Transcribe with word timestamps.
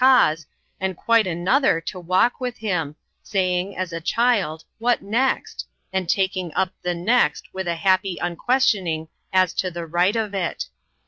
cause, 0.03 0.47
and 0.79 0.97
quite 0.97 1.27
another 1.27 1.79
to 1.79 1.99
walk 1.99 2.39
with 2.41 2.57
him, 2.57 2.95
saying, 3.21 3.77
as 3.77 3.93
a 3.93 4.01
child," 4.01 4.63
What 4.79 5.03
next?" 5.03 5.67
and 5.93 6.09
tak 6.09 6.35
ing 6.35 6.51
up 6.55 6.71
the" 6.81 6.95
next" 7.11 7.49
with 7.53 7.67
a 7.67 7.75
happ}> 7.75 8.17
unques 8.19 8.65
tioning 8.65 9.09
as 9.31 9.53
to 9.53 9.69
the 9.69 9.85
right 9.85 10.15
of 10.15 10.33
it. 10.33 10.65